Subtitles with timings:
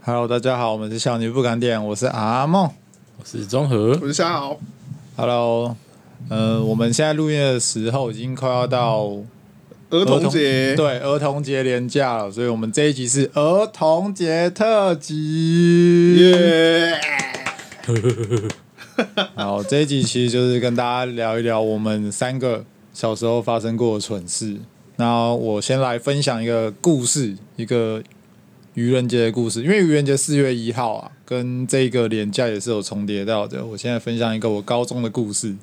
[0.00, 2.70] Hello，大家好，我们是小女不敢点，我是阿梦，
[3.18, 4.56] 我是中和，我是夏豪。
[5.16, 5.76] Hello，
[6.28, 9.10] 呃，我们现在录音的时候已经快要到
[9.90, 16.16] 儿童节，对，儿童节连假了，所以我们这一集是儿童节特辑。
[16.16, 17.00] 耶！
[19.34, 24.56] 好，这一集其实就是跟大家聊一聊我们三个小时候发生过的蠢事。
[24.96, 28.02] 那我先来分享一个故事，一个。
[28.74, 33.66] 愚人节的故事，因为愚人节四月一号啊，跟这个连假也是有重叠到的。
[33.66, 35.56] 我现在分享一个我高中的故事。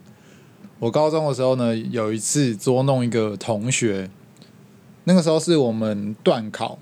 [0.85, 4.07] 我高中的时候呢，有一次捉弄一个同学，
[5.05, 6.77] 那个时候是我们段考，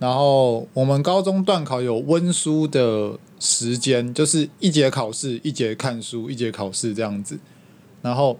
[0.00, 7.38] 然后我们高中段考有温书的时间，就是一节考试，一节看书，一节考试这样子，
[8.02, 8.36] 然后。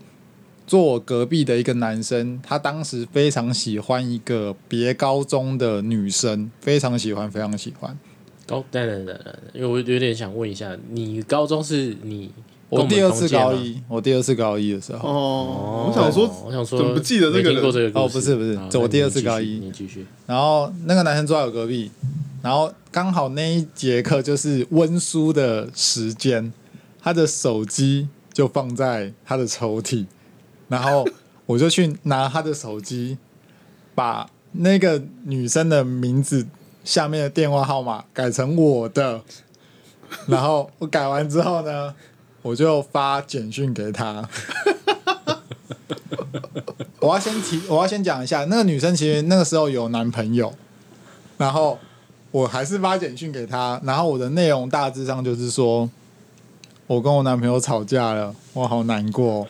[0.66, 7.98] 坐我隔壁的一个男生，他当时非常喜欢一个别高中的女生，非常喜欢，非常喜欢。
[8.46, 12.30] 高，等等等等，因为我有点想问一下，你高中是你
[12.70, 15.08] 我，第二次高一，我第二次高一的时候。
[15.08, 17.92] 哦，我想说，我想说，怎么不记得这个人？
[17.94, 19.58] 哦，不是不是，我第二次高一。
[19.58, 20.06] 你继续。
[20.24, 21.90] 然后那个男生坐在我隔壁，
[22.40, 26.52] 然后刚好那一节课就是温书的时间，
[27.02, 30.06] 他的手机就放在他的抽屉。
[30.68, 31.04] 然后
[31.46, 33.18] 我就去拿他的手机，
[33.96, 36.46] 把那个女生的名字
[36.84, 39.22] 下面的电话号码改成我的。
[40.26, 41.94] 然后我改完之后呢，
[42.42, 44.28] 我就发简讯给他。
[47.00, 50.52] 我要先提，我要先讲一下，那个女生其实那个时候有男朋友。
[51.38, 51.78] 然后
[52.30, 55.88] 我还是发简讯给他，然后我的内容大致上就是说，
[56.86, 59.48] 我跟我男朋友吵架了，我好难过。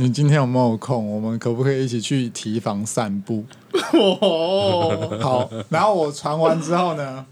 [0.00, 1.08] 你今天有没有空？
[1.08, 3.44] 我们可不可以一起去提防散步？
[3.92, 7.24] 哦 好，然后我传完之后呢，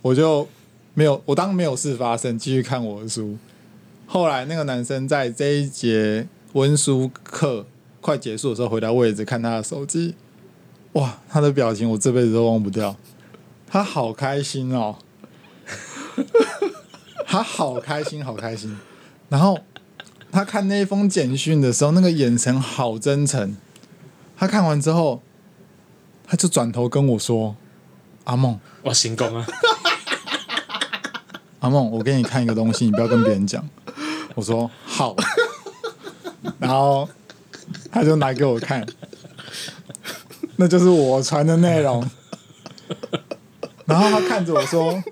[0.00, 0.48] 我就
[0.94, 3.36] 没有，我当没有事发生，继续看我的书。
[4.08, 7.66] 后来那个男生在这一节温书课
[8.00, 10.16] 快结束的时候回到位置看他的手机，
[10.94, 12.96] 哇，他的表情我这辈子都忘不掉，
[13.66, 14.96] 他好开心哦，
[17.26, 18.76] 他好开心，好开心，
[19.28, 19.58] 然后。
[20.30, 23.56] 他看那封简讯的时候，那个眼神好真诚。
[24.36, 25.22] 他看完之后，
[26.26, 27.56] 他就转头跟我说
[28.24, 29.46] ：“阿梦，我成功啊！
[31.60, 33.66] 阿梦，我给你看一个东西，你不要跟别人讲。”
[34.38, 35.16] 我说：“好。
[36.60, 37.08] ”然后
[37.90, 38.86] 他就拿给我看，
[40.54, 42.08] 那就是我传的内容。
[43.84, 45.02] 然后他看着我说：“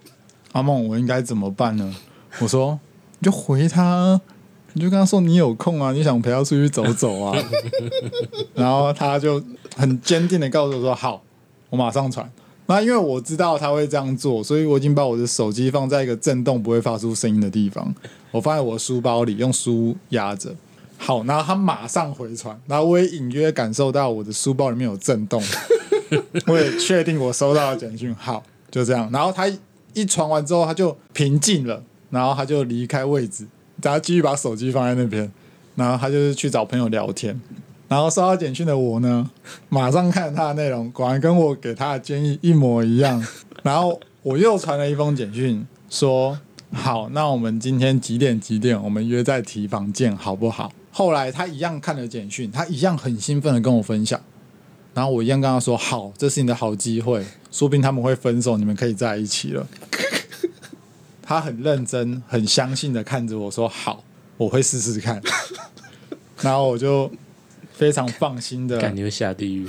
[0.52, 1.92] 阿梦，我应该怎么办呢？”
[2.38, 2.78] 我说
[3.18, 4.20] ：“你就回他。”
[4.74, 7.36] 你就跟他说你有空啊，你想陪他出去走走啊，
[8.54, 9.42] 然后他就
[9.74, 11.20] 很坚定的告诉我说好，
[11.70, 12.30] 我马上传。
[12.66, 17.94] 那因为我知道他会这样做，所以我已经把我的手机放在一个震动不会发出声音的地方，
[18.30, 20.54] 我放在我的书包里，用书压着。
[20.98, 25.42] 好，然后他马上回传，然后我也隐约感受到我的书包里面有震动，
[26.48, 28.14] 我也确定我收到了简讯。
[28.14, 29.08] 好，就这样。
[29.12, 29.46] 然后他
[29.92, 33.46] 一传完之后，他就平静了，然后他就离开位置。
[33.82, 35.30] 然后继续把手机放在那边，
[35.74, 37.38] 然后他就是去找朋友聊天，
[37.88, 39.30] 然后收到简讯的我呢，
[39.68, 43.24] 马上看他的内容，果然跟我给他的建议一模一样。
[43.62, 46.38] 然后我又传了一封简讯，说
[46.72, 50.72] 好，那我们今天几点几点，我们约在提房见，好不好？
[50.90, 54.20] 后来他一样看了简讯，他一样很兴奋的跟我分享，
[54.94, 59.66] 然后我一样跟他说好，这是你的好机会，说不定他们会分手，你们可以在一起了。
[61.22, 64.02] 他很认真、很相信的看着我说：“好，
[64.36, 65.20] 我会试试看。”
[66.40, 67.10] 然后我就
[67.76, 69.68] 非常放心的，感觉下地狱。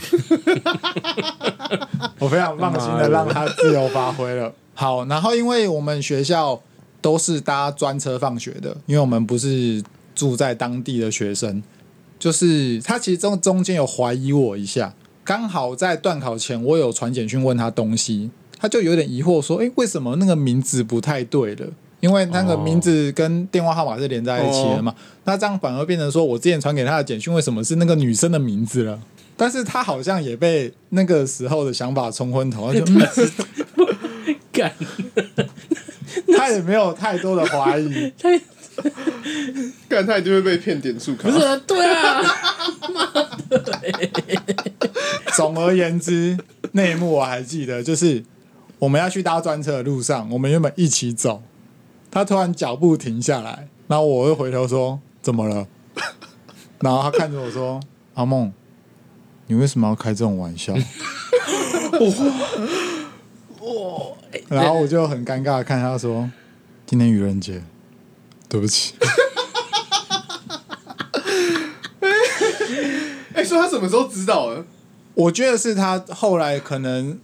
[2.20, 4.54] 我非常放心的让他自由发挥了。
[4.74, 6.62] 好，然后因为我们学校
[7.02, 9.84] 都是搭专车放学的，因为我们不是
[10.16, 11.62] 住在当地的学生，
[12.18, 14.94] 就是他其实中中间有怀疑我一下，
[15.24, 18.32] 刚好在断考前，我有传简讯问他东西。
[18.60, 21.68] 他就有点疑惑，说：“诶，为什么那个名字不太对了？
[22.00, 24.92] 因为那个名字跟电话号码是连在一起的嘛。
[24.92, 25.02] Oh.
[25.26, 29.00] 那这样反而变成说我之前传给他的简讯，为什么是那个女生的名字了？
[29.36, 32.86] 但是他好像也被那个时候的想法冲昏头，他就
[34.52, 34.74] 干，
[36.38, 38.12] 他也没有太多的怀疑，
[39.90, 41.30] 干他一定会被骗点数卡。
[41.30, 42.22] 不是、啊，对啊，
[45.36, 46.38] 总而言之，
[46.72, 48.24] 那一幕我还记得，就是。
[48.80, 51.42] 我们要去搭专车的路上，我们原本一起走，
[52.18, 55.68] 他突然脚步停下来，然后我又回头说：“怎么了？”
[56.82, 57.80] 然后他看着我说
[58.16, 58.52] ：“阿梦，
[59.46, 60.74] 你为什么要开这种玩笑？”
[63.62, 64.18] 哇！
[64.50, 66.30] 然后我就很尴尬的看他说
[66.88, 67.62] ：“今天愚人节，
[68.50, 68.96] 对不起。
[73.34, 74.66] ”哎，说他什么时候知道的？
[75.14, 77.20] 我觉得是他后来可能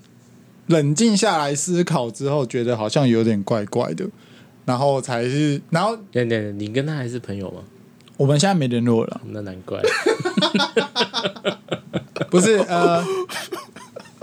[0.68, 4.08] 冷静下来思考之后，觉得好像有点怪怪的，
[4.66, 7.62] 然后才是，然后，你跟他还是朋友吗？
[8.18, 9.82] 我们现在没联络了，那难怪。
[12.30, 13.04] 不是呃，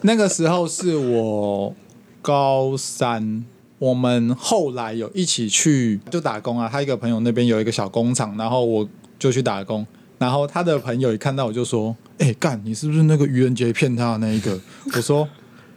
[0.02, 1.74] 那个时候是我
[2.22, 3.44] 高三，
[3.78, 6.68] 我们后来有一起去就打工啊。
[6.70, 8.88] 他一个朋友那边有一个小工厂，然后我
[9.18, 9.86] 就去打工。
[10.18, 14.58] 然后他的朋友一看到我就说：“哎、欸，干，你是不是那个愚人节骗他的那一个？”
[14.94, 15.28] 我说：“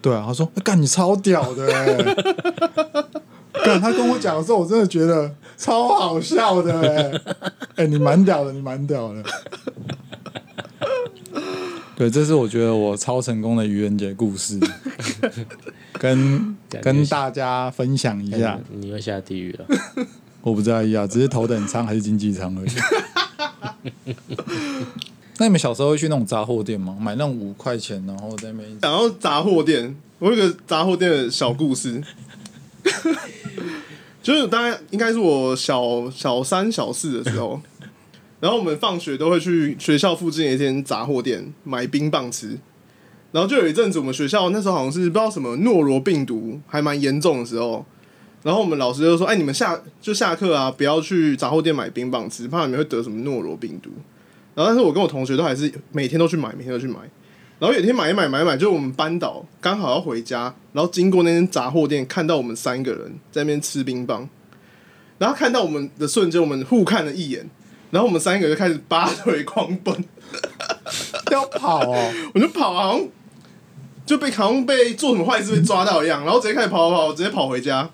[0.02, 2.16] 对啊。”他说：“干，你超屌的、欸！”
[3.64, 7.12] 干，他跟我讲的时候，我真的觉得超好笑的、欸。
[7.12, 7.22] 哎，
[7.78, 9.24] 哎，你蛮屌的，你蛮屌的。
[11.96, 14.60] 对，这是我觉得我超成功的愚人节故事，
[16.00, 18.60] 跟跟大家分享一下。
[18.72, 19.66] 你又下地狱了？
[20.42, 22.70] 我不在意啊，只是头等舱还是经济舱而已。
[25.38, 26.98] 那你们小时候会去那种杂货店吗？
[27.00, 28.78] 买那种五块钱，然后在那边。
[28.82, 32.04] 然后杂货店，我有个杂货店的小故事，
[34.22, 37.62] 就是大概应该是我小小三、小四的时候，
[38.40, 42.58] 然后我们放学都会去学校附近的一间杂货店买冰棒吃。
[43.32, 47.84] 然后就有一阵子，我们学校那时候好像是不知道什么诺罗病毒还蛮严重的时候。
[48.44, 53.90] 然后我们老师就说：“哎，你们下就下课啊，不要去杂货店买冰棒吃，怕你们会得什么诺罗病毒。”
[54.54, 57.00] 然后，但是我跟我同学都还是每天都去买，每天都去买。
[57.64, 64.28] 然后有一天买一买买一买，就我们班导刚好要回家，然后经过那间杂货店，看到我们三个人在那边吃冰棒，
[65.18, 67.50] 然后看到我们的瞬间，我们互看了一眼，
[67.90, 69.96] 然后我们三个就开始拔腿狂奔，
[71.32, 73.00] 要跑哦，我就跑，
[74.06, 77.90] 就被好像被做什么坏事被抓到一样，然后直接开始跑跑跑，直接跑回家。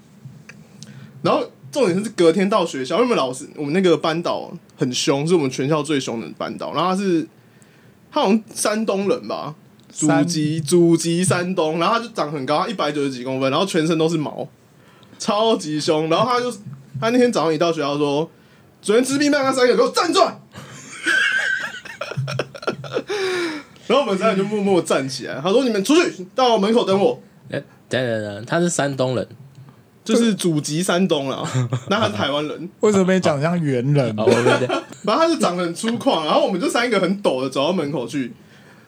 [1.22, 6.74] 然后重点是隔天到学校，因为我们老师我们那个班导很凶，是我们全校最凶的班导。
[6.74, 7.28] 然后他是
[8.12, 9.56] 他好像山东人吧，
[9.92, 14.48] 祖籍祖籍山东，然后他就长很高，一百九十几公分，然后全身都是毛，
[15.18, 16.10] 超级凶。
[16.10, 16.52] 然后他就
[17.00, 18.30] 他那天早上一到学校说，
[18.82, 20.20] 昨天吃冰棒那三个给我站住！
[23.88, 29.28] 然后我们三个就默默站起来，他说：“你们出去到门口等我。”哎，等等等，他是山东人。
[30.10, 31.48] 就是祖籍山东了，
[31.88, 34.16] 那他是台湾人，为什么没长像猿人？
[34.16, 38.34] 反正他是长得很粗犷，然后我们就三个很抖的走到门口去，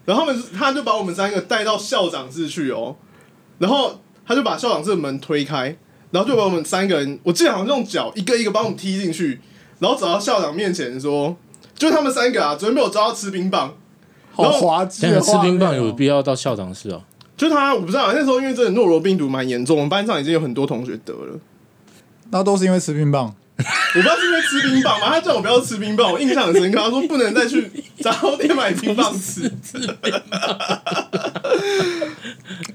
[0.06, 2.96] 然后他们他就把我们三个带到校长室去哦，
[3.60, 5.78] 然后他就把校长室的门推开，
[6.10, 9.40] 然后就把我们三个人，我记得好像用脚一个一个把我们踢进去，
[9.78, 11.38] 然后走到校长面前说，
[11.76, 13.76] 就他们三个啊，昨天被我抓到吃冰棒，
[14.32, 15.20] 好滑稽啊！
[15.20, 17.04] 吃冰棒有必要到校长室哦？
[17.42, 21.40] 就他，我不知道那时候因为真的诺罗病毒蛮严重，我们班上已经有很多同学得了。
[22.30, 23.64] 那都是因为吃冰棒，我
[23.96, 25.08] 不知道是因为吃冰棒吗？
[25.10, 26.78] 他叫我不要吃冰棒，我印象很深刻。
[26.80, 27.68] 他说不能再去
[28.00, 29.52] 杂货店买冰棒吃。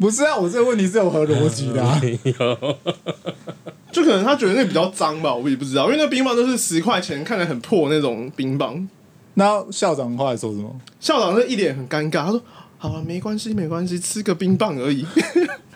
[0.01, 2.01] 不是啊，我这个问题是有何逻辑的啊？
[3.93, 8.89] 就可能他觉得那比较脏吧，我也不知道，因为那冰棒都是十块钱，看起来很破那种冰棒。
[9.35, 10.75] 那校长后来说什么？
[10.99, 12.43] 校长是一脸很尴尬，他说。
[12.79, 15.06] 好了，没关系，没关系，吃个冰棒而已。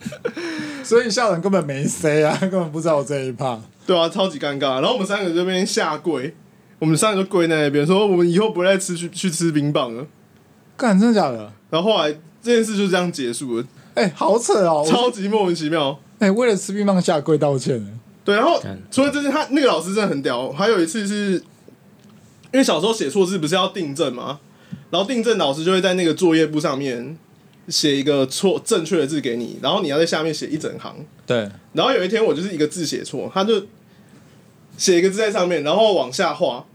[0.85, 3.61] 所以校长根本没 say 啊， 根本不知道我这一趴。
[3.87, 4.81] 对啊，超级尴尬。
[4.81, 6.35] 然后我们三个这边下跪，
[6.79, 10.07] 我们三个就跪在那边，说我们以后不会再吃去去吃冰棒了。
[10.77, 11.53] 干，真的假的？
[11.71, 13.65] 然后后来这件事就这样结束了。
[13.95, 15.99] 哎、欸，好扯哦，超级莫名其妙。
[16.19, 17.99] 哎、欸，为了吃冰棒下跪道歉。
[18.25, 20.51] 对，然后除了这些，他那个老师真的很屌。
[20.53, 21.33] 还有一次是，
[22.53, 24.41] 因为小时候写错字不是要订正吗？
[24.91, 27.17] 然后订正老师就会在那个作业簿上面
[27.69, 31.07] 写一个错正确的字给你，然后你要在下面写一整行。
[31.27, 31.49] 对。
[31.73, 33.67] 然后有一天我就是一个字写错，他就
[34.77, 36.67] 写一个字在上面，然后往下画，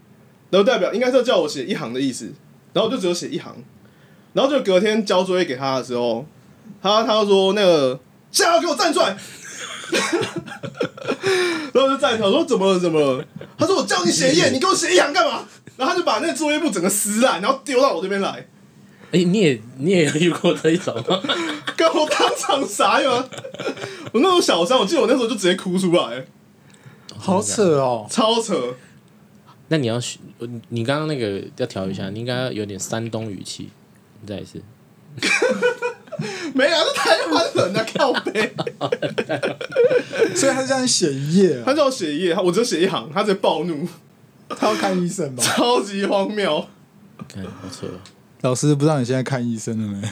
[0.50, 2.31] 然后代表应该是要叫我写一行的意思，
[2.74, 3.53] 然后就只有写一行。
[4.34, 6.25] 然后就隔天交作业给他的时候，
[6.81, 8.00] 他他就说那个
[8.31, 9.17] 现在要给我站出来，
[11.74, 13.25] 然后我就站起来说怎么了怎么了？
[13.57, 15.48] 他说我叫你写一页，你给我写一行干嘛？
[15.77, 18.48] 然后他就把那个作业簿整个撕烂，然后丢到我这边来。
[19.12, 21.22] 哎、欸，你也你也遇过这一种吗？
[21.77, 23.25] 跟我当场傻吗？
[24.12, 26.25] 我那种小三，我记得我那时候就直接哭出来。
[27.17, 28.75] 好扯哦，超扯。
[29.70, 30.20] 那你要学
[30.70, 33.70] 你刚刚那个要调一下，你应该有点山东语气。
[34.22, 34.62] 你再一次。
[36.53, 38.53] 没有，是台湾人啊，靠背。
[40.36, 43.88] 所以他这样写一页、啊，他叫我写一页，我只写一行，他直接暴怒，
[44.57, 45.43] 他要看医生吗？
[45.43, 46.65] 超级荒谬。
[47.27, 47.87] 看，好扯。
[48.41, 50.09] 老师，不知道你现在看医生了没？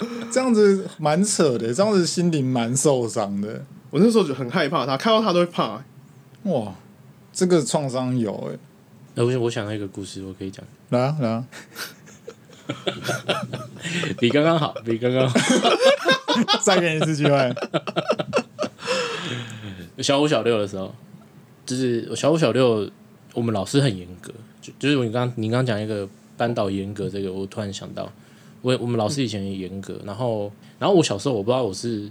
[0.30, 3.64] 这样子蛮扯的，这样子心灵蛮受伤的。
[3.90, 5.82] 我那时候就很害怕他，看到他都会怕。
[6.44, 6.74] 哇，
[7.32, 8.58] 这个创伤有哎、欸。
[9.14, 10.64] 那我我想到一个故事，我可以讲。
[10.90, 11.44] 来啊来啊！
[14.18, 15.38] 比刚刚好，比刚刚好。
[16.62, 17.54] 再给你一次机会。
[20.02, 20.94] 小五小六的时候，
[21.68, 22.90] 就是小五小六，
[23.34, 28.10] 我们老师很严格，就就是你刚你刚讲一个班导严格这个，我突然想到。
[28.60, 32.10] 我我们老师以前也严格，然后然后我小时候我不知道我是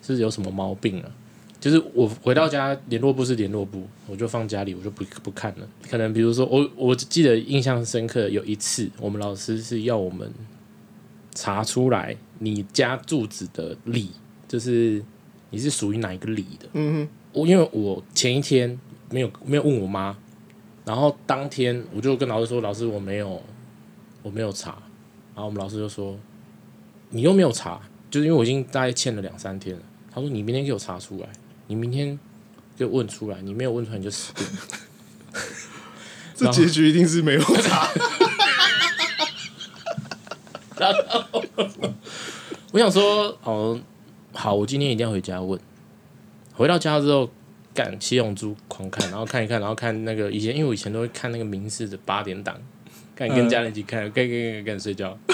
[0.00, 1.10] 是有什么毛病啊，
[1.58, 5.68] 就是我回到家联络部是联络部，我就放家里，我就不不看了。
[5.90, 10.32] 可能比如说我我记得印象深刻有一次，我们老师是要我们
[11.34, 14.10] 查出来你家住址的里，
[14.46, 15.02] 就是
[15.50, 16.68] 你是属于哪一个里的。
[16.74, 18.78] 嗯哼，我因为我前一天
[19.10, 20.16] 没有没有问我妈，
[20.84, 23.42] 然后当天我就跟老师说，老师我没有
[24.22, 24.78] 我没有查。
[25.34, 26.14] 然后我们老师就说
[27.08, 31.28] ：“你又没有查，就是因为我已经大概欠了两三天了。”他说：“你明天给我查出来，
[31.68, 32.18] 你明天
[32.76, 34.52] 给我问出来，你没有问出来你就死定了。”
[36.36, 37.88] 这结局一定是没有查。
[40.76, 41.42] 然后
[42.72, 43.80] 我想说：“哦，
[44.34, 45.58] 好，我今天一定要回家问。”
[46.54, 47.30] 回到家之后，
[47.74, 52.56] 干七龙珠狂看，然后看一看，然后看那个以前，因为我以前都会看那个明视的八点档。
[53.14, 55.16] 看跟家人一起看，跟跟跟跟睡觉。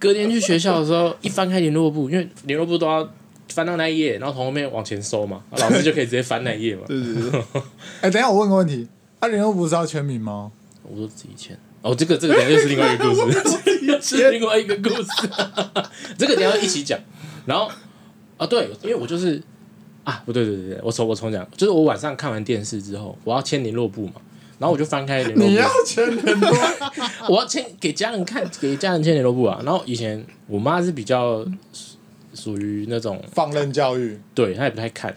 [0.00, 3.08] 隔天去学校的时候，一翻开联络簿，因为联络簿都要
[3.48, 6.82] 翻到那一页，然后从后面往前收嘛，老师就可以直接翻那一页嘛。
[6.88, 7.42] 对对对。
[8.00, 8.88] 哎，等下我问个问题，
[9.20, 10.50] 啊，联络簿是要签名吗？
[10.82, 11.58] 我说自己签。
[11.82, 13.40] 哦，这个这个等下又是另外一个故事，
[14.02, 15.08] 是另外一个故事。
[16.16, 16.98] 这个你要一起讲。
[17.46, 17.70] 然后
[18.36, 19.42] 啊，对，因为我就是。
[20.04, 24.14] 啊，不对对对，我重我重讲，就是我晚上看完电视之后，我要签联络簿嘛，
[24.58, 25.46] 然后我就翻开联络簿。
[25.46, 26.50] 你要签联络？
[27.28, 29.60] 我要签给家人看，给家人签联络簿啊。
[29.62, 31.46] 然后以前我妈是比较
[32.32, 35.14] 属于那种放任教育，对，她也不太看。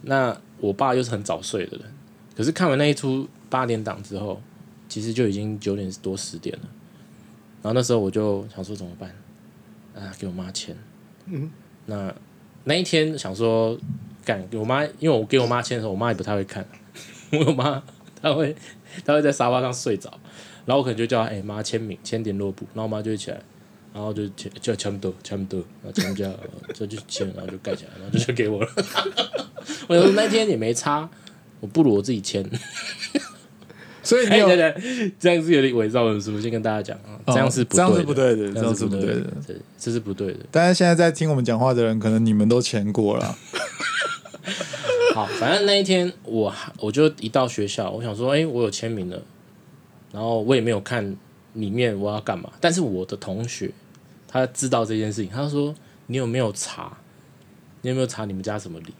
[0.00, 1.82] 那我爸又是很早睡的人，
[2.36, 4.42] 可是看完那一出八点档之后，
[4.88, 6.68] 其实就已经九点多十点了。
[7.62, 9.10] 然后那时候我就想说怎么办？
[9.94, 10.76] 啊，给我妈签。
[11.26, 11.50] 嗯，
[11.86, 12.14] 那
[12.64, 13.78] 那一天想说。
[14.24, 16.64] 干给我妈，因为我给我妈签的时候，我妈也不太会看。
[17.44, 17.82] 我妈
[18.22, 18.54] 她会，
[19.04, 20.08] 她会在沙发上睡着，
[20.64, 23.42] 然后我可能就叫她哎妈签名签点落布，然后我妈就会起来，
[23.92, 28.70] 然后就签就签不多签不多，然后签不就 就签，然后就盖起来，然后就就给我了。
[29.90, 31.10] 我说那天也没差，
[31.58, 32.48] 我不如我自己签。
[34.02, 40.40] 所以你有、欸、对对这样是有点伪造文书，先跟大家讲啊，这样是不对的，这样是不对的，这样是不对的，对，这是不对的。
[40.50, 43.36] 但是现在在听我们讲话的人，可能你们都签过了。
[45.14, 49.22] 好，反正那一天我我就一到学校，我想说，哎、欸，我有签名了，
[50.10, 51.16] 然后我也没有看
[51.54, 52.50] 里面我要干嘛。
[52.60, 53.70] 但是我的同学
[54.26, 55.74] 他知道这件事情，他说
[56.06, 56.96] 你有没有查？
[57.82, 58.94] 你有没有查你们家什么礼？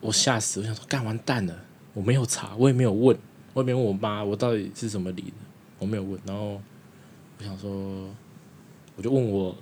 [0.00, 1.54] 我吓死，我想说，干完蛋了，
[1.92, 3.16] 我没有查，我也没有问，
[3.54, 5.32] 我也没问我妈，我到底是什么里的，
[5.78, 6.20] 我没有问。
[6.26, 6.60] 然后
[7.38, 8.10] 我想说，
[8.96, 9.56] 我就问我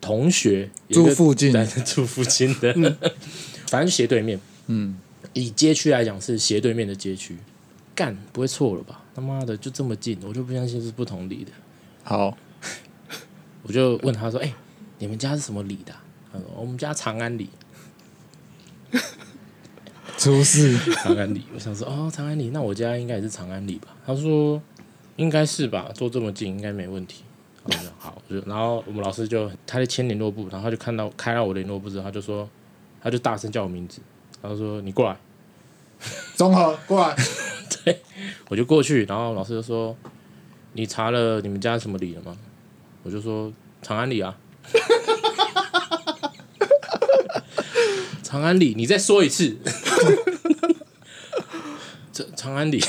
[0.00, 1.52] 同学住附近，
[1.84, 2.96] 住附近的，嗯、
[3.68, 4.40] 反正斜对面。
[4.68, 4.96] 嗯，
[5.34, 7.36] 以街区来讲是斜对面的街区，
[7.94, 9.02] 干不会错了吧？
[9.14, 11.50] 他妈的就这么近，我就不相信是不同里的。
[12.04, 12.36] 好，
[13.62, 14.54] 我就问他说：“哎、欸，
[14.98, 17.50] 你们家是什么里的、啊？”他说：“我们家长安里。”
[20.22, 21.42] 出事，长安里。
[21.52, 24.62] 我想说：“哦，长安里，那我家应该也是长安里吧？”他说
[25.18, 27.24] ：“应该是吧，坐这么近应该没问题。”
[27.64, 32.48] 我说：“好。”就然后我们老师就他在签联络簿，然后他就看到开了我联络簿之后，他就说，
[33.02, 33.98] 他就大声叫我名字。
[34.40, 35.16] 他说：“你过来，
[36.36, 37.16] 综合过来。
[37.84, 38.00] ”对，
[38.48, 39.96] 我就过去，然后老师就说
[40.74, 42.38] ：“你查了你们家什么里了吗？”
[43.02, 43.52] 我就说
[43.82, 44.38] ：“长安里啊。
[48.22, 49.58] ”长安里，你再说一次。
[52.12, 52.78] 这长安里。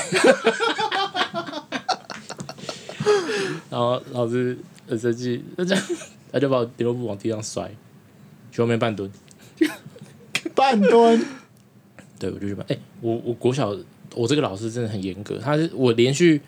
[3.70, 4.56] 然后老师
[4.88, 5.84] 很生气，他这样
[6.32, 7.70] 他就把我联络簿往地上摔，
[8.52, 9.10] 去后面半蹲，
[10.54, 11.24] 半蹲。
[12.18, 12.64] 对，我就去办。
[12.68, 13.76] 哎、欸，我我国小，
[14.14, 15.38] 我这个老师真的很严格。
[15.38, 16.40] 他是我连续，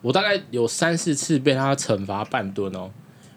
[0.00, 2.90] 我大概有三四次被他惩罚半蹲哦。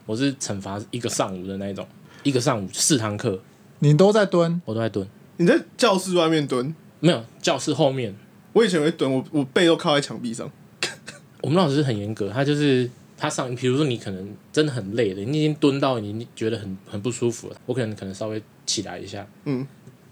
[0.05, 1.85] 我是惩罚一个上午的那一种，
[2.23, 3.41] 一个上午四堂课，
[3.79, 5.07] 你都在蹲，我都在蹲。
[5.37, 6.73] 你在教室外面蹲？
[6.99, 8.15] 没有，教室后面。
[8.53, 10.49] 我以前会蹲，我我背都靠在墙壁上。
[11.41, 19.65] 我们老师很严格，他就是他上，比如说你可能真的很累了，你已经蹲到你觉得很很不舒服了，我可能可能稍微起来一下，嗯，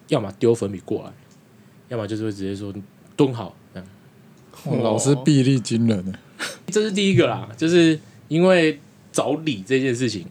[0.07, 1.13] 要么丢粉笔过来，
[1.89, 2.73] 要么就是会直接说
[3.15, 3.87] 蹲好这样。
[4.65, 6.13] 我老师臂力惊人呢，
[6.67, 8.79] 这是第一个啦，就是因为
[9.11, 10.25] 找理这件事情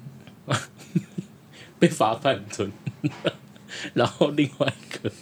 [1.78, 2.70] 被罚半蹲，
[3.94, 5.12] 然后另外一个，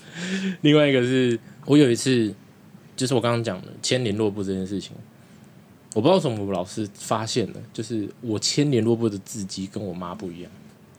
[0.63, 2.35] 另外一个是我有一次，
[2.97, 4.93] 就是我刚刚讲的签联络簿这件事情，
[5.95, 10.51] 我不知道为什么我老师发现了，就是我签联络簿的字迹跟我妈不一样，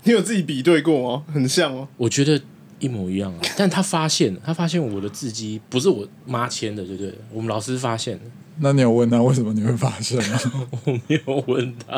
[0.03, 1.23] 你有自己比对过吗？
[1.33, 2.41] 很像哦，我觉得。
[2.81, 3.39] 一模一样啊！
[3.57, 7.13] 但他发现，他发现我的字迹不是我妈签的，对不对？
[7.29, 8.17] 我们老师发现，
[8.59, 10.39] 那你有问他为什么你会发现吗？
[10.85, 11.97] 我没有问他。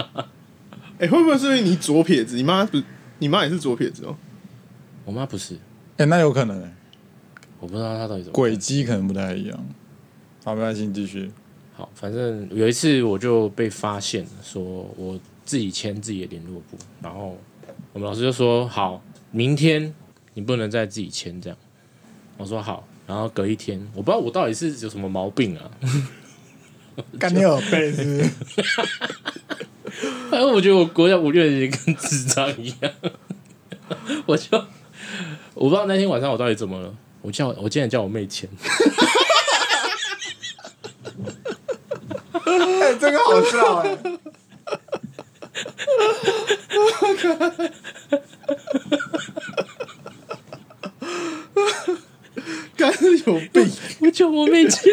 [0.98, 2.36] 哎、欸，会不会是因为你左撇子？
[2.36, 2.82] 你妈不，
[3.20, 4.18] 你妈也是左撇子哦。
[5.06, 5.56] 我妈不是。
[5.56, 5.60] 哎、
[6.00, 6.74] 欸，那有可能、欸。
[7.60, 9.66] 我不知道她到底怎么轨迹可能不太一样。
[10.44, 11.32] 好，没关系，继续。
[11.74, 14.64] 好，反正有一次我就被发现，说
[14.98, 17.38] 我自己签自己的联络簿，然后
[17.94, 19.94] 我们老师就说：“好，明天。”
[20.34, 21.58] 你不能再自己签这样，
[22.38, 25.70] 我说好，然后隔一天，我不知道我到底是有什么毛病啊，
[27.20, 28.30] 干你耳背是不是？
[30.30, 32.94] 反正我觉得我国家五六年级跟智障一样，
[34.26, 34.58] 我就
[35.62, 36.92] 我不知道那天晚上我到底怎么了，
[37.22, 38.50] 我叫我竟然叫我妹签，
[42.34, 44.12] 哎、欸，这个好笑哎、 欸。
[53.28, 53.70] 有病！
[54.00, 54.92] 我叫我妹签。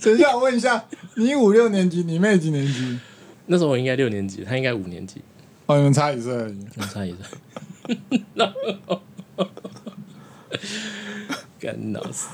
[0.00, 0.84] 等一下，我问一下，
[1.16, 3.00] 你五六年级，你妹几年级？
[3.46, 5.20] 那时候我应该六年级，她应该五年级。
[5.66, 6.52] 哦，你们差一岁而已。
[6.52, 7.18] 你们差一岁。
[11.60, 12.28] 干老师，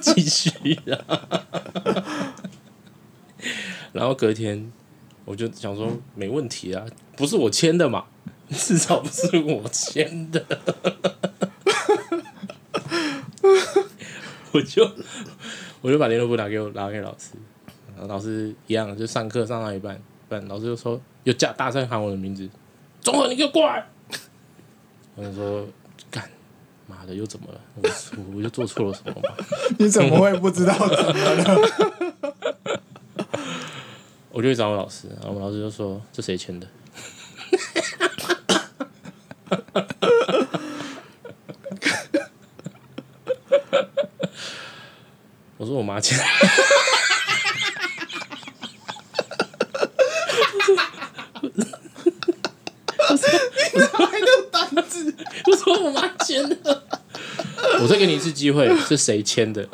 [0.00, 0.50] 继续
[0.90, 0.98] 啊！
[3.92, 4.72] 然后隔天，
[5.24, 8.04] 我就想说，没问题啊，不是我签的嘛，
[8.50, 10.44] 至少不是我签的。
[14.52, 14.88] 我就
[15.80, 17.30] 我就把联络簿拿给我拿给老师，
[17.94, 22.48] 然后老师一样就上课上到一半，半老师就说又叫大声喊我的名字，
[23.00, 23.86] 中和你给我过来！
[25.14, 25.66] 我就说
[26.10, 26.28] 干
[26.86, 27.60] 妈的又怎么了？
[27.76, 27.82] 我
[28.16, 29.28] 我我就做错了什么吗？
[29.78, 31.60] 你怎么会不知道怎么了？
[34.30, 36.66] 我就去找我老师，然后我老师就说这谁签的？
[45.58, 46.18] 我说我妈签，
[51.42, 51.48] 我
[53.16, 53.30] 说
[53.74, 55.14] 你怎么还有胆子？
[55.46, 56.84] 我说我妈签的，
[57.82, 59.68] 我再给你一次机会，是谁签的？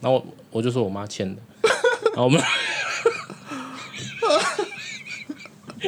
[0.00, 1.42] 然后我我就说我妈签的，
[2.14, 2.42] 然后我们，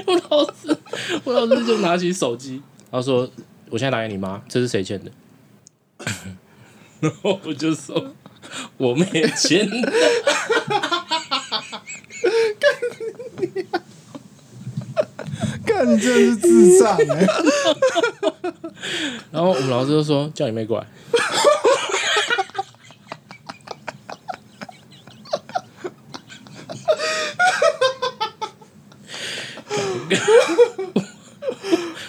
[0.06, 0.76] 我老师
[1.24, 3.28] 我老师就拿起手机，然后说
[3.70, 5.10] 我现在打给你妈，这是谁签的？
[7.00, 8.14] 然后我就说，
[8.76, 9.92] 我没签的。
[12.60, 12.70] 干
[13.38, 13.66] 你！
[15.66, 16.96] 干你真是智障！
[19.30, 20.86] 然后我们老师就说：“叫你妹过来。”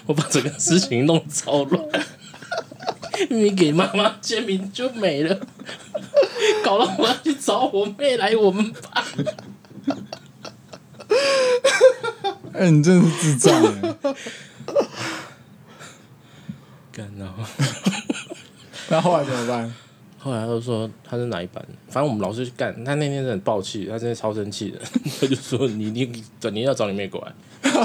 [0.08, 1.84] 我把整个事情弄超乱。
[3.30, 5.39] 你给妈妈签名就没了，
[6.63, 9.04] 搞到我要去找我妹来我们班。
[12.54, 13.95] 哎、欸，你真的是智障哎！
[16.95, 17.43] 干然后，
[18.88, 19.73] 那后来怎么办？
[20.17, 24.79] 后来他就说他是哪一班，反正我们老师去干，他那天很爆气，他真的超生气的，
[25.19, 27.34] 他就说你你整天要找你妹过来，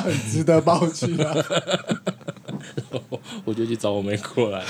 [0.00, 1.34] 很值得爆气啊！
[3.44, 4.64] 我就去找我妹过来，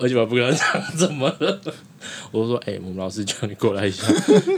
[0.00, 1.60] 而且我不跟他讲怎么了。
[2.30, 4.06] 我就说：“哎、欸，我们老师叫你过来一下。”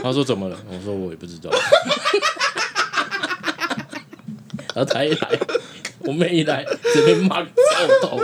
[0.01, 1.49] 他说：“怎么了？”我说：“我也不知道。”
[4.73, 5.39] 然后他一来，
[5.99, 6.63] 我妹一来，
[6.93, 7.47] 直接骂个
[8.01, 8.19] 臭头。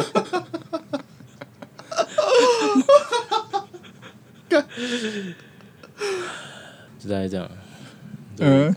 [7.04, 7.50] 就大概这样。
[8.40, 8.76] 嗯，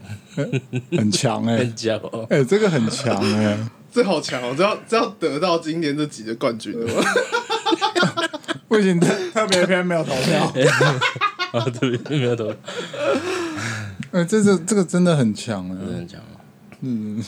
[0.92, 2.26] 很强哎、欸，很强 哦。
[2.28, 3.58] 哎、欸，这个很强哎、欸。
[3.92, 4.54] 这好强哦！
[4.54, 7.02] 这要这要得到今年这集的冠军了吗？
[8.68, 10.52] 不行，特特别偏没有投票。
[11.52, 12.56] 啊，特别篇没有投票。
[14.10, 16.20] 哎，这个这个真的很强啊，真的很强。
[16.82, 17.24] 嗯。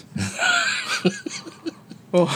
[2.10, 2.28] 哦，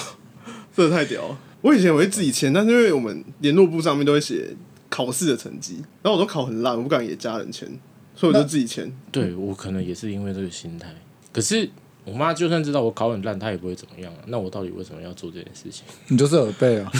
[0.75, 1.39] 这个太屌了！
[1.61, 4.57] 我以前我会自己签，但是因为我们联络簿上面都会写
[4.89, 7.69] 考试的成绩，然后我都考很烂，我不敢给家人签。
[8.15, 8.93] 所以我就自己签。
[9.11, 10.89] 对我可能也是因为这个心态，
[11.33, 11.69] 可是
[12.05, 14.19] 我妈就算知道我考很烂，她也不会怎么样啊。
[14.27, 15.85] 那我到底为什么要做这件事情？
[16.09, 16.91] 你就是耳背啊，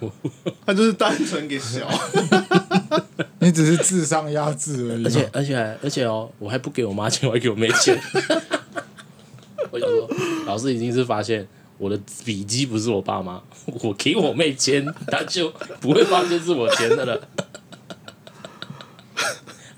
[0.66, 1.88] 他就是单纯给小，
[3.38, 5.04] 你只是智商压制而已。
[5.04, 7.96] 而且而且而且哦，我还不给我妈钱，我还给我妹钱。
[9.70, 10.10] 我想说，
[10.46, 11.46] 老师已经是发现
[11.78, 13.40] 我的笔记不是我爸妈，
[13.82, 15.48] 我给我妹签，他就
[15.80, 17.28] 不会发现是我签的了。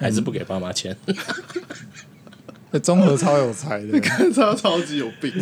[0.02, 0.96] 还是不给爸妈钱？
[2.82, 5.32] 综合超有才的， 看超超级有病。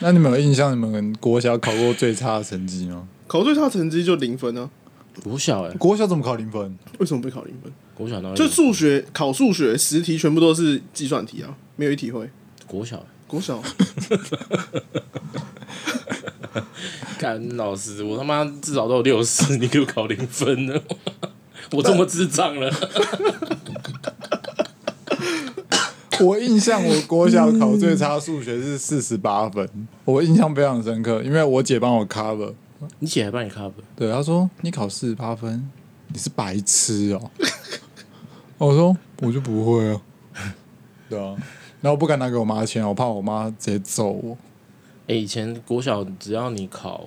[0.00, 0.72] 那你们有印象？
[0.72, 3.06] 你们国小考过最差的成绩吗？
[3.26, 5.22] 考最差成绩就零分呢、啊？
[5.22, 6.76] 国小哎、欸，国小怎么考零分？
[6.98, 7.72] 为什么不考零分？
[7.94, 8.34] 国小哪？
[8.34, 12.28] 就数学考数学十题全部都是计算题啊，没有一题会。
[12.66, 13.62] 国小、欸，国小。
[17.18, 20.74] 干老师，我他妈至少都有六十， 你给我考零分呢？
[21.72, 22.70] 我这么智障了？
[26.20, 29.68] 我印象，我国小考最差数学是四十八分，
[30.04, 32.52] 我印象非常深刻，因为我姐帮我 cover。
[33.00, 33.72] 你姐还帮你 cover？
[33.96, 35.68] 对，她说你考四十八分，
[36.08, 37.30] 你是白痴哦、
[38.58, 38.68] 喔。
[38.68, 40.00] 我说我就不会啊，
[41.08, 41.34] 对啊，
[41.80, 44.36] 然后我不敢拿给我妈钱，我怕我妈直接揍我。
[45.06, 47.06] 哎、欸，以前国小只要你考，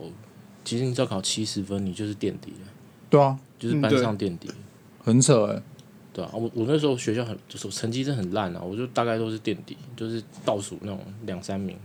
[0.64, 2.68] 其实你只要考七十分，你就是垫底了。
[3.10, 4.50] 对啊，就是班上垫底，
[5.00, 5.64] 很扯哎、欸。
[6.14, 11.78] 对啊，我我那时候学校很就是成绩真的很烂啊，我就大概都是垫底，就是倒数那种两三名。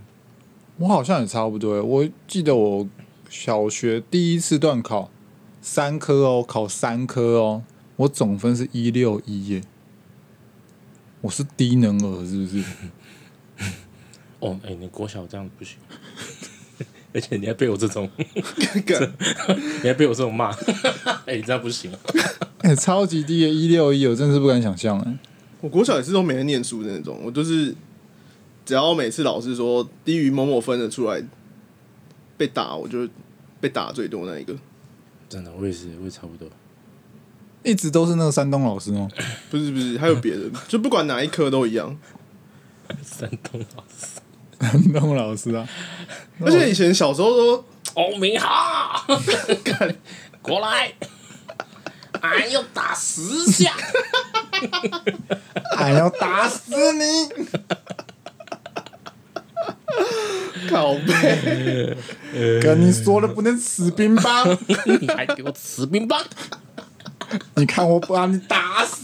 [0.78, 2.88] 我好像也差不多，我记得我
[3.28, 5.10] 小学第一次段考
[5.60, 7.62] 三科哦，考三科哦，
[7.96, 9.62] 我总分是一六一耶。
[11.20, 12.64] 我是低能儿是不是？
[14.42, 15.76] 哦，哎、欸，你国小这样子不行，
[17.14, 20.50] 而且你还被我这种 你还被我这种骂，
[21.26, 21.92] 哎、欸，你这样不行，
[22.58, 25.18] 哎、欸，超级低的一六一，我真是不敢想象哎。
[25.60, 27.72] 我国小也是都没人念书的那种，我就是
[28.66, 31.22] 只要每次老师说低于某某分的出来
[32.36, 33.08] 被打，我就
[33.60, 34.56] 被打最多那一个。
[35.28, 36.48] 真的，我也是，我也差不多，
[37.62, 39.08] 一直都是那个山东老师哦。
[39.52, 41.96] 不是不是，还有别的，就不管哪一科都一样。
[43.04, 44.20] 山东老师。
[44.62, 45.68] 山东老师啊，
[46.40, 49.04] 而且以前小时候都欧明哈，
[50.40, 50.92] 过来，
[52.20, 53.72] 俺要打十下，
[55.76, 57.28] 俺要打死你，
[60.70, 61.96] 靠背，
[62.62, 64.56] 跟你说了不能吃冰棒，
[65.00, 66.22] 你还给我吃冰棒，
[67.56, 69.02] 你看我不把你打死。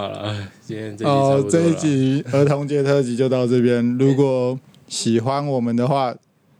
[0.00, 0.34] 好了，
[0.64, 3.98] 今天这哦，这一集儿童节特辑就到这边。
[3.98, 4.58] 如果
[4.88, 6.14] 喜欢我们的话，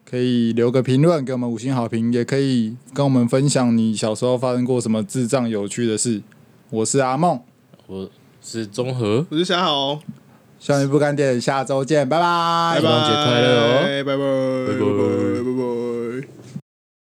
[0.05, 6.21] 可以留个评论给我们五星好评，也可以跟我们分享你小时候发生过什么智障有趣的事。
[6.69, 7.41] 我是阿梦，
[7.87, 8.11] 我
[8.43, 9.99] 是中和，我是小豪，
[10.59, 15.50] 少年不干点，下周见，拜拜，拜拜，儿童节快乐哦，拜拜，拜拜。